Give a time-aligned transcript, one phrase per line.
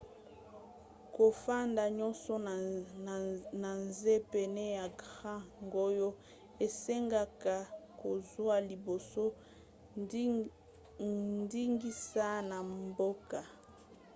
[1.15, 2.33] kofanda nyonso
[3.61, 6.13] na nse pene ya grand canyon
[6.65, 7.55] esengaka
[7.99, 9.25] kozwa liboso
[11.43, 13.39] ndingisa na mboka